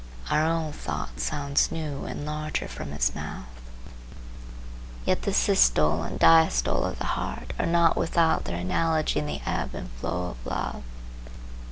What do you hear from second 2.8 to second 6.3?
his mouth. Yet the systole and